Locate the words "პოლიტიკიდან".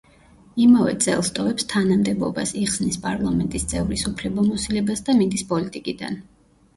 5.53-6.19